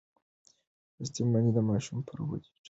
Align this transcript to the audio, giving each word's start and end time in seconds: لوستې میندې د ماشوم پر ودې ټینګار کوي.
لوستې 0.97 1.21
میندې 1.31 1.51
د 1.55 1.59
ماشوم 1.69 1.97
پر 2.07 2.17
ودې 2.21 2.37
ټینګار 2.39 2.49
کوي. 2.53 2.57